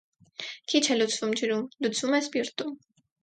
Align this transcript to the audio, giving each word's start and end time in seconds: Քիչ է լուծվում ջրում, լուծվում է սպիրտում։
Քիչ 0.71 0.81
է 0.95 0.97
լուծվում 0.97 1.35
ջրում, 1.41 1.61
լուծվում 1.87 2.17
է 2.21 2.21
սպիրտում։ 2.25 2.73